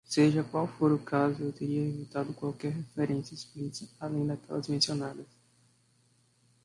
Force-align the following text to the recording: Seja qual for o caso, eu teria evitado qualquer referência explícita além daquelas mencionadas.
Seja 0.03 0.43
qual 0.43 0.67
for 0.67 0.91
o 0.91 0.97
caso, 0.97 1.43
eu 1.43 1.53
teria 1.53 1.87
evitado 1.87 2.33
qualquer 2.33 2.71
referência 2.71 3.35
explícita 3.35 3.93
além 3.99 4.25
daquelas 4.25 4.67
mencionadas. 4.67 5.27